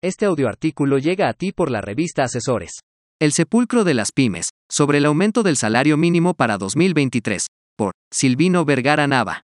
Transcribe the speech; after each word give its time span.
Este 0.00 0.26
audioartículo 0.26 0.98
llega 0.98 1.28
a 1.28 1.32
ti 1.32 1.50
por 1.50 1.72
la 1.72 1.80
revista 1.80 2.22
Asesores. 2.22 2.82
El 3.20 3.32
sepulcro 3.32 3.82
de 3.82 3.94
las 3.94 4.12
pymes, 4.12 4.50
sobre 4.70 4.98
el 4.98 5.06
aumento 5.06 5.42
del 5.42 5.56
salario 5.56 5.96
mínimo 5.96 6.34
para 6.34 6.56
2023, 6.56 7.48
por 7.76 7.94
Silvino 8.12 8.64
Vergara 8.64 9.08
Nava. 9.08 9.42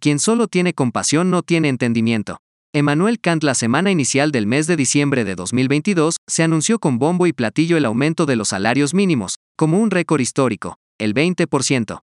Quien 0.00 0.20
solo 0.20 0.48
tiene 0.48 0.72
compasión 0.72 1.28
no 1.28 1.42
tiene 1.42 1.68
entendimiento. 1.68 2.38
Emmanuel 2.72 3.20
Kant 3.20 3.44
la 3.44 3.54
semana 3.54 3.90
inicial 3.90 4.32
del 4.32 4.46
mes 4.46 4.66
de 4.66 4.76
diciembre 4.76 5.22
de 5.22 5.34
2022 5.34 6.16
se 6.26 6.42
anunció 6.42 6.78
con 6.78 6.98
bombo 6.98 7.26
y 7.26 7.34
platillo 7.34 7.76
el 7.76 7.84
aumento 7.84 8.24
de 8.24 8.36
los 8.36 8.48
salarios 8.48 8.94
mínimos, 8.94 9.34
como 9.54 9.78
un 9.78 9.90
récord 9.90 10.22
histórico, 10.22 10.76
el 10.98 11.12
20%. 11.12 12.00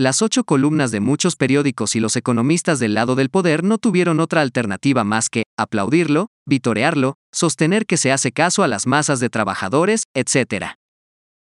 Las 0.00 0.22
ocho 0.22 0.44
columnas 0.44 0.92
de 0.92 1.00
muchos 1.00 1.36
periódicos 1.36 1.94
y 1.94 2.00
los 2.00 2.16
economistas 2.16 2.78
del 2.78 2.94
lado 2.94 3.16
del 3.16 3.28
poder 3.28 3.62
no 3.62 3.76
tuvieron 3.76 4.18
otra 4.18 4.40
alternativa 4.40 5.04
más 5.04 5.28
que 5.28 5.42
aplaudirlo, 5.58 6.28
vitorearlo, 6.46 7.16
sostener 7.34 7.84
que 7.84 7.98
se 7.98 8.10
hace 8.10 8.32
caso 8.32 8.62
a 8.62 8.66
las 8.66 8.86
masas 8.86 9.20
de 9.20 9.28
trabajadores, 9.28 10.04
etc. 10.14 10.68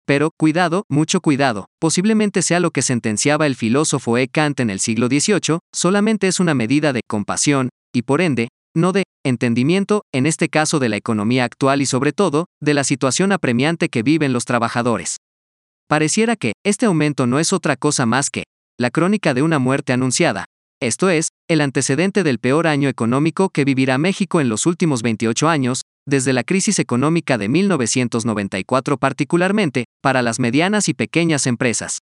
Pero, 0.05 0.31
cuidado, 0.35 0.83
mucho 0.89 1.21
cuidado, 1.21 1.67
posiblemente 1.79 2.41
sea 2.41 2.59
lo 2.59 2.71
que 2.71 2.81
sentenciaba 2.81 3.45
el 3.45 3.55
filósofo 3.55 4.17
E. 4.17 4.27
Kant 4.27 4.59
en 4.59 4.69
el 4.69 4.81
siglo 4.81 5.07
XVIII, 5.07 5.59
solamente 5.73 6.27
es 6.27 6.41
una 6.41 6.53
medida 6.53 6.91
de 6.91 6.99
compasión, 7.07 7.69
y 7.95 8.01
por 8.01 8.19
ende, 8.19 8.49
no 8.75 8.91
de 8.91 9.03
entendimiento, 9.23 10.01
en 10.13 10.25
este 10.25 10.49
caso 10.49 10.79
de 10.79 10.89
la 10.89 10.97
economía 10.97 11.45
actual 11.45 11.81
y 11.81 11.85
sobre 11.85 12.11
todo, 12.11 12.47
de 12.61 12.73
la 12.73 12.83
situación 12.83 13.31
apremiante 13.31 13.87
que 13.87 14.03
viven 14.03 14.33
los 14.33 14.43
trabajadores. 14.43 15.18
Pareciera 15.89 16.35
que, 16.35 16.53
este 16.63 16.85
aumento 16.85 17.25
no 17.25 17.39
es 17.39 17.51
otra 17.51 17.75
cosa 17.75 18.05
más 18.05 18.29
que, 18.29 18.43
la 18.79 18.91
crónica 18.91 19.33
de 19.33 19.41
una 19.41 19.57
muerte 19.57 19.91
anunciada, 19.91 20.45
esto 20.79 21.09
es, 21.09 21.29
el 21.49 21.61
antecedente 21.61 22.21
del 22.21 22.37
peor 22.37 22.67
año 22.67 22.89
económico 22.89 23.49
que 23.49 23.65
vivirá 23.65 23.97
México 23.97 24.39
en 24.39 24.49
los 24.49 24.67
últimos 24.67 25.01
28 25.01 25.49
años, 25.49 25.81
desde 26.07 26.31
la 26.31 26.43
crisis 26.43 26.77
económica 26.77 27.39
de 27.39 27.49
1994 27.49 28.97
particularmente, 28.97 29.85
para 29.99 30.21
las 30.21 30.39
medianas 30.39 30.89
y 30.89 30.93
pequeñas 30.93 31.47
empresas. 31.47 31.97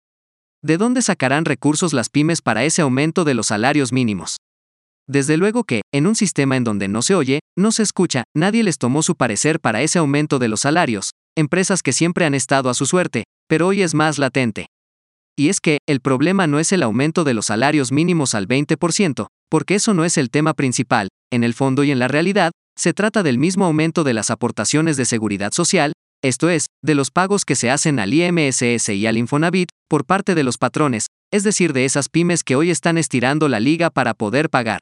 ¿De 0.63 0.77
dónde 0.77 1.03
sacarán 1.03 1.45
recursos 1.45 1.93
las 1.93 2.09
pymes 2.09 2.41
para 2.41 2.63
ese 2.63 2.83
aumento 2.83 3.25
de 3.25 3.35
los 3.35 3.49
salarios 3.49 3.93
mínimos? 3.93 4.37
Desde 5.09 5.37
luego 5.37 5.65
que, 5.65 5.83
en 5.93 6.07
un 6.07 6.15
sistema 6.15 6.57
en 6.57 6.63
donde 6.63 6.87
no 6.87 7.03
se 7.03 7.17
oye, 7.17 7.41
no 7.59 7.73
se 7.73 7.83
escucha, 7.83 8.23
nadie 8.33 8.63
les 8.63 8.79
tomó 8.79 9.03
su 9.03 9.17
parecer 9.17 9.59
para 9.59 9.83
ese 9.83 9.99
aumento 9.99 10.39
de 10.39 10.47
los 10.47 10.61
salarios, 10.61 11.11
empresas 11.37 11.83
que 11.83 11.93
siempre 11.93 12.25
han 12.25 12.35
estado 12.35 12.71
a 12.71 12.75
su 12.75 12.87
suerte, 12.87 13.25
pero 13.53 13.67
hoy 13.67 13.83
es 13.83 13.93
más 13.93 14.17
latente. 14.17 14.65
Y 15.39 15.51
es 15.51 15.61
que, 15.61 15.77
el 15.87 16.01
problema 16.01 16.47
no 16.47 16.59
es 16.59 16.73
el 16.73 16.83
aumento 16.83 17.23
de 17.23 17.35
los 17.35 17.45
salarios 17.45 17.93
mínimos 17.93 18.35
al 18.35 18.49
20%, 18.49 19.27
porque 19.51 19.75
eso 19.75 19.93
no 19.93 20.07
es 20.07 20.17
el 20.17 20.31
tema 20.31 20.55
principal, 20.55 21.09
en 21.31 21.45
el 21.45 21.53
fondo 21.53 21.85
y 21.85 21.91
en 21.91 21.99
la 21.99 22.09
realidad, 22.09 22.53
se 22.79 22.95
trata 22.95 23.23
del 23.23 23.37
mismo 23.37 23.67
aumento 23.67 24.05
de 24.05 24.15
las 24.15 24.31
aportaciones 24.31 24.97
de 24.97 25.05
seguridad 25.05 25.53
social, 25.53 25.93
esto 26.25 26.49
es, 26.49 26.65
de 26.83 26.95
los 26.95 27.11
pagos 27.11 27.45
que 27.45 27.55
se 27.55 27.71
hacen 27.71 27.99
al 27.99 28.15
IMSS 28.15 28.89
y 28.89 29.07
al 29.07 29.19
Infonavit, 29.19 29.69
por 29.87 30.07
parte 30.07 30.35
de 30.35 30.45
los 30.45 30.57
patrones, 30.57 31.09
es 31.31 31.45
decir, 31.45 31.75
de 31.75 31.85
esas 31.85 32.09
pymes 32.09 32.45
que 32.45 32.57
hoy 32.57 32.71
están 32.71 32.97
estirando 32.97 33.51
la 33.51 33.61
liga 33.61 33.91
para 33.91 34.15
poder 34.15 34.49
pagar. 34.49 34.81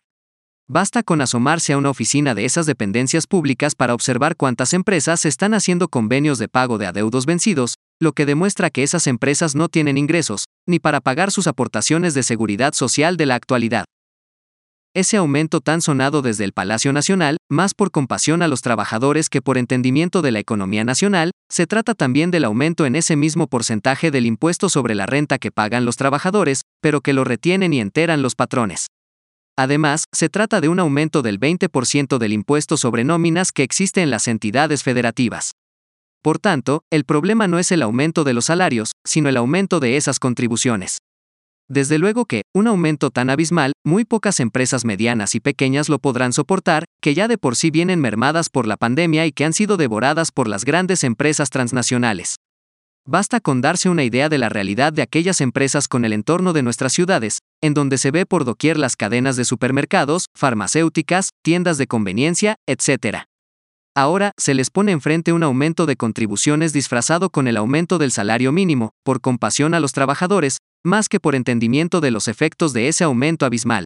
Basta 0.69 1.03
con 1.03 1.21
asomarse 1.21 1.73
a 1.73 1.79
una 1.79 1.91
oficina 1.91 2.37
de 2.37 2.45
esas 2.45 2.67
dependencias 2.67 3.27
públicas 3.27 3.75
para 3.75 3.95
observar 3.95 4.37
cuántas 4.37 4.75
empresas 4.75 5.25
están 5.25 5.55
haciendo 5.55 5.89
convenios 5.89 6.39
de 6.39 6.47
pago 6.47 6.79
de 6.79 6.87
adeudos 6.87 7.27
vencidos, 7.27 7.75
lo 8.01 8.13
que 8.13 8.25
demuestra 8.25 8.71
que 8.71 8.83
esas 8.83 9.07
empresas 9.07 9.55
no 9.55 9.69
tienen 9.69 9.99
ingresos, 9.99 10.47
ni 10.67 10.79
para 10.79 11.01
pagar 11.01 11.31
sus 11.31 11.47
aportaciones 11.47 12.15
de 12.15 12.23
seguridad 12.23 12.73
social 12.73 13.17
de 13.17 13.27
la 13.27 13.35
actualidad. 13.35 13.85
Ese 14.93 15.19
aumento 15.19 15.61
tan 15.61 15.83
sonado 15.83 16.21
desde 16.21 16.43
el 16.45 16.53
Palacio 16.53 16.93
Nacional, 16.93 17.37
más 17.49 17.75
por 17.75 17.93
compasión 17.93 18.43
a 18.43 18.49
los 18.49 18.61
trabajadores 18.61 19.29
que 19.29 19.41
por 19.41 19.57
entendimiento 19.57 20.21
de 20.21 20.33
la 20.33 20.41
economía 20.41 20.83
nacional, 20.83 21.31
se 21.49 21.67
trata 21.69 21.95
también 21.95 22.33
del 22.33 22.45
aumento 22.45 22.87
en 22.87 22.97
ese 22.97 23.15
mismo 23.15 23.47
porcentaje 23.47 24.11
del 24.11 24.27
impuesto 24.27 24.69
sobre 24.69 24.97
la 24.97 25.07
renta 25.07 25.39
que 25.39 25.53
pagan 25.53 25.85
los 25.85 25.97
trabajadores, 25.97 26.63
pero 26.81 27.03
que 27.03 27.13
lo 27.13 27.23
retienen 27.23 27.73
y 27.73 27.81
enteran 27.81 28.23
los 28.23 28.35
patrones. 28.35 28.87
Además, 29.57 30.05
se 30.13 30.29
trata 30.29 30.61
de 30.61 30.69
un 30.69 30.81
aumento 30.81 31.23
del 31.23 31.39
20% 31.39 32.19
del 32.19 32.33
impuesto 32.33 32.77
sobre 32.77 33.05
nóminas 33.05 33.53
que 33.53 33.63
existe 33.63 34.01
en 34.01 34.11
las 34.11 34.27
entidades 34.27 34.83
federativas. 34.83 35.53
Por 36.23 36.39
tanto, 36.39 36.83
el 36.91 37.05
problema 37.05 37.49
no 37.49 37.59
es 37.59 37.73
el 37.73 37.83
aumento 37.83 38.25
de 38.25 38.35
los 38.35 38.47
salarios, 38.47 38.93
sino 39.07 39.29
el 39.29 39.37
aumento 39.37 39.81
de 39.81 39.97
esas 39.97 40.19
contribuciones. 40.19 40.99
Desde 41.69 41.99
luego 41.99 42.27
que, 42.27 42.43
un 42.53 42.67
aumento 42.67 43.11
tan 43.11 43.31
abismal, 43.31 43.73
muy 43.87 44.05
pocas 44.05 44.41
empresas 44.41 44.85
medianas 44.85 45.35
y 45.37 45.41
pequeñas 45.41 45.89
lo 45.89 46.01
podrán 46.01 46.33
soportar, 46.33 46.85
que 47.01 47.15
ya 47.15 47.29
de 47.29 47.39
por 47.39 47.55
sí 47.55 47.71
vienen 47.71 48.01
mermadas 48.01 48.51
por 48.51 48.67
la 48.67 48.77
pandemia 48.77 49.25
y 49.25 49.33
que 49.33 49.45
han 49.45 49.53
sido 49.53 49.77
devoradas 49.77 50.33
por 50.33 50.49
las 50.49 50.65
grandes 50.65 51.05
empresas 51.05 51.49
transnacionales. 51.49 52.37
Basta 53.07 53.41
con 53.41 53.61
darse 53.61 53.89
una 53.89 54.05
idea 54.05 54.29
de 54.29 54.39
la 54.39 54.49
realidad 54.49 54.93
de 54.93 55.03
aquellas 55.03 55.41
empresas 55.41 55.89
con 55.89 56.05
el 56.05 56.13
entorno 56.13 56.53
de 56.53 56.63
nuestras 56.63 56.93
ciudades, 56.93 57.39
en 57.63 57.73
donde 57.73 57.99
se 57.99 58.11
ve 58.11 58.27
por 58.27 58.45
doquier 58.45 58.77
las 58.77 58.97
cadenas 58.97 59.37
de 59.37 59.45
supermercados, 59.45 60.27
farmacéuticas, 60.37 61.31
tiendas 61.43 61.79
de 61.79 61.87
conveniencia, 61.87 62.57
etc. 62.67 63.30
Ahora, 64.01 64.33
se 64.39 64.55
les 64.55 64.71
pone 64.71 64.93
enfrente 64.93 65.31
un 65.35 65.43
aumento 65.43 65.85
de 65.85 65.95
contribuciones 65.95 66.73
disfrazado 66.73 67.29
con 67.29 67.47
el 67.47 67.59
aumento 67.59 67.99
del 67.99 68.13
salario 68.13 68.51
mínimo, 68.51 68.93
por 69.05 69.21
compasión 69.21 69.75
a 69.75 69.81
los 69.81 69.93
trabajadores, 69.93 70.57
más 70.83 71.11
que 71.11 71.21
por 71.21 71.35
entendimiento 71.35 72.01
de 72.01 72.11
los 72.11 72.27
efectos 72.27 72.73
de 72.73 72.89
ese 72.89 73.05
aumento 73.05 73.45
abismal. 73.45 73.85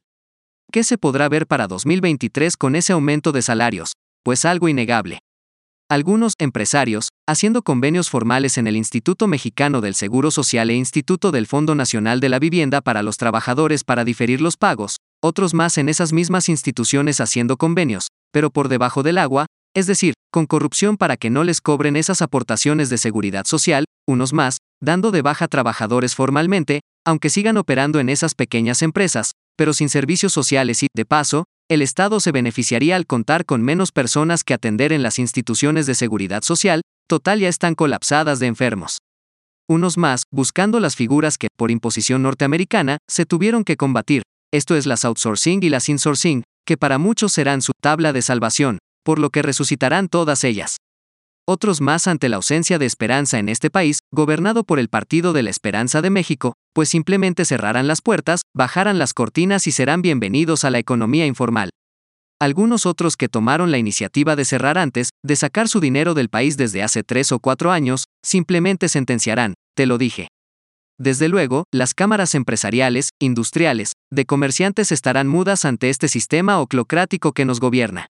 ¿Qué 0.70 0.84
se 0.84 0.98
podrá 0.98 1.28
ver 1.28 1.48
para 1.48 1.66
2023 1.66 2.56
con 2.56 2.76
ese 2.76 2.92
aumento 2.92 3.32
de 3.32 3.42
salarios? 3.42 3.94
Pues 4.22 4.44
algo 4.44 4.68
innegable. 4.68 5.18
Algunos 5.90 6.34
empresarios, 6.38 7.08
haciendo 7.28 7.62
convenios 7.62 8.08
formales 8.08 8.56
en 8.56 8.68
el 8.68 8.76
Instituto 8.76 9.26
Mexicano 9.26 9.80
del 9.80 9.96
Seguro 9.96 10.30
Social 10.30 10.70
e 10.70 10.74
Instituto 10.74 11.32
del 11.32 11.48
Fondo 11.48 11.74
Nacional 11.74 12.20
de 12.20 12.28
la 12.28 12.38
Vivienda 12.38 12.82
para 12.82 13.02
los 13.02 13.16
trabajadores 13.16 13.82
para 13.82 14.04
diferir 14.04 14.40
los 14.40 14.56
pagos, 14.56 14.98
otros 15.20 15.54
más 15.54 15.76
en 15.76 15.88
esas 15.88 16.12
mismas 16.12 16.48
instituciones 16.48 17.20
haciendo 17.20 17.56
convenios, 17.56 18.06
pero 18.30 18.50
por 18.50 18.68
debajo 18.68 19.02
del 19.02 19.18
agua, 19.18 19.46
es 19.74 19.86
decir, 19.86 20.14
con 20.32 20.46
corrupción 20.46 20.96
para 20.96 21.16
que 21.16 21.30
no 21.30 21.44
les 21.44 21.60
cobren 21.60 21.96
esas 21.96 22.22
aportaciones 22.22 22.90
de 22.90 22.98
seguridad 22.98 23.44
social, 23.44 23.84
unos 24.08 24.32
más, 24.32 24.58
dando 24.80 25.10
de 25.10 25.22
baja 25.22 25.48
trabajadores 25.48 26.14
formalmente, 26.14 26.80
aunque 27.04 27.30
sigan 27.30 27.56
operando 27.56 28.00
en 28.00 28.08
esas 28.08 28.34
pequeñas 28.34 28.82
empresas, 28.82 29.32
pero 29.56 29.72
sin 29.72 29.88
servicios 29.88 30.32
sociales 30.32 30.82
y, 30.82 30.88
de 30.94 31.04
paso, 31.04 31.44
el 31.68 31.82
Estado 31.82 32.20
se 32.20 32.32
beneficiaría 32.32 32.96
al 32.96 33.06
contar 33.06 33.44
con 33.44 33.62
menos 33.62 33.90
personas 33.90 34.44
que 34.44 34.54
atender 34.54 34.92
en 34.92 35.02
las 35.02 35.18
instituciones 35.18 35.86
de 35.86 35.94
seguridad 35.94 36.42
social, 36.42 36.82
total 37.08 37.40
ya 37.40 37.48
están 37.48 37.74
colapsadas 37.74 38.38
de 38.38 38.46
enfermos. 38.46 38.98
Unos 39.68 39.96
más, 39.96 40.24
buscando 40.30 40.78
las 40.78 40.94
figuras 40.94 41.38
que, 41.38 41.48
por 41.56 41.70
imposición 41.70 42.22
norteamericana, 42.22 42.98
se 43.08 43.24
tuvieron 43.24 43.64
que 43.64 43.76
combatir, 43.76 44.22
esto 44.52 44.76
es 44.76 44.86
las 44.86 45.04
outsourcing 45.04 45.62
y 45.62 45.70
las 45.70 45.88
insourcing, 45.88 46.42
que 46.66 46.76
para 46.76 46.98
muchos 46.98 47.32
serán 47.32 47.62
su 47.62 47.72
tabla 47.80 48.12
de 48.12 48.22
salvación, 48.22 48.78
por 49.04 49.18
lo 49.18 49.30
que 49.30 49.42
resucitarán 49.42 50.08
todas 50.08 50.42
ellas. 50.42 50.78
Otros 51.46 51.82
más 51.82 52.06
ante 52.06 52.30
la 52.30 52.36
ausencia 52.36 52.78
de 52.78 52.86
esperanza 52.86 53.38
en 53.38 53.50
este 53.50 53.68
país, 53.68 53.98
gobernado 54.10 54.64
por 54.64 54.78
el 54.78 54.88
Partido 54.88 55.34
de 55.34 55.42
la 55.42 55.50
Esperanza 55.50 56.00
de 56.00 56.08
México, 56.08 56.54
pues 56.72 56.88
simplemente 56.88 57.44
cerrarán 57.44 57.86
las 57.86 58.00
puertas, 58.00 58.40
bajarán 58.56 58.98
las 58.98 59.12
cortinas 59.12 59.66
y 59.66 59.72
serán 59.72 60.00
bienvenidos 60.00 60.64
a 60.64 60.70
la 60.70 60.78
economía 60.78 61.26
informal. 61.26 61.68
Algunos 62.40 62.86
otros 62.86 63.16
que 63.16 63.28
tomaron 63.28 63.70
la 63.70 63.78
iniciativa 63.78 64.36
de 64.36 64.44
cerrar 64.46 64.78
antes, 64.78 65.10
de 65.22 65.36
sacar 65.36 65.68
su 65.68 65.80
dinero 65.80 66.14
del 66.14 66.30
país 66.30 66.56
desde 66.56 66.82
hace 66.82 67.02
tres 67.02 67.30
o 67.30 67.38
cuatro 67.38 67.70
años, 67.72 68.04
simplemente 68.24 68.88
sentenciarán, 68.88 69.54
te 69.76 69.86
lo 69.86 69.98
dije. 69.98 70.28
Desde 70.98 71.28
luego, 71.28 71.64
las 71.72 71.92
cámaras 71.92 72.34
empresariales, 72.34 73.10
industriales, 73.20 73.92
de 74.10 74.24
comerciantes 74.24 74.92
estarán 74.92 75.28
mudas 75.28 75.64
ante 75.64 75.90
este 75.90 76.08
sistema 76.08 76.60
oclocrático 76.60 77.32
que 77.32 77.44
nos 77.44 77.60
gobierna. 77.60 78.06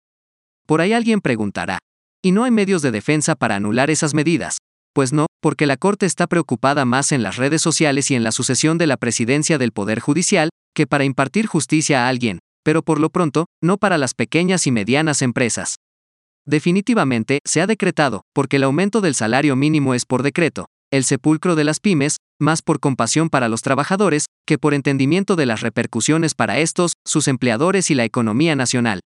Por 0.70 0.80
ahí 0.80 0.92
alguien 0.92 1.20
preguntará, 1.20 1.80
¿y 2.22 2.30
no 2.30 2.44
hay 2.44 2.52
medios 2.52 2.80
de 2.80 2.92
defensa 2.92 3.34
para 3.34 3.56
anular 3.56 3.90
esas 3.90 4.14
medidas? 4.14 4.58
Pues 4.94 5.12
no, 5.12 5.26
porque 5.42 5.66
la 5.66 5.76
Corte 5.76 6.06
está 6.06 6.28
preocupada 6.28 6.84
más 6.84 7.10
en 7.10 7.24
las 7.24 7.38
redes 7.38 7.60
sociales 7.60 8.08
y 8.12 8.14
en 8.14 8.22
la 8.22 8.30
sucesión 8.30 8.78
de 8.78 8.86
la 8.86 8.96
presidencia 8.96 9.58
del 9.58 9.72
Poder 9.72 9.98
Judicial, 9.98 10.48
que 10.72 10.86
para 10.86 11.02
impartir 11.02 11.46
justicia 11.46 12.06
a 12.06 12.08
alguien, 12.08 12.38
pero 12.62 12.84
por 12.84 13.00
lo 13.00 13.10
pronto, 13.10 13.46
no 13.60 13.78
para 13.78 13.98
las 13.98 14.14
pequeñas 14.14 14.64
y 14.68 14.70
medianas 14.70 15.22
empresas. 15.22 15.74
Definitivamente, 16.46 17.40
se 17.44 17.60
ha 17.60 17.66
decretado, 17.66 18.22
porque 18.32 18.58
el 18.58 18.62
aumento 18.62 19.00
del 19.00 19.16
salario 19.16 19.56
mínimo 19.56 19.94
es 19.94 20.06
por 20.06 20.22
decreto, 20.22 20.66
el 20.92 21.02
sepulcro 21.02 21.56
de 21.56 21.64
las 21.64 21.80
pymes, 21.80 22.18
más 22.40 22.62
por 22.62 22.78
compasión 22.78 23.28
para 23.28 23.48
los 23.48 23.62
trabajadores, 23.62 24.26
que 24.46 24.56
por 24.56 24.74
entendimiento 24.74 25.34
de 25.34 25.46
las 25.46 25.62
repercusiones 25.62 26.36
para 26.36 26.60
estos, 26.60 26.92
sus 27.04 27.26
empleadores 27.26 27.90
y 27.90 27.96
la 27.96 28.04
economía 28.04 28.54
nacional. 28.54 29.00